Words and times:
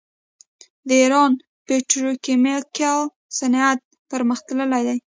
د 0.87 0.89
ایران 1.03 1.31
پتروکیمیکل 1.65 2.99
صنعت 3.39 3.79
پرمختللی 4.09 4.81
دی. 4.87 4.97